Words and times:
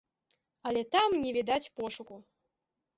Але 0.69 0.81
там 0.97 1.09
не 1.27 1.37
відаць 1.37 1.61
пошуку. 1.79 2.23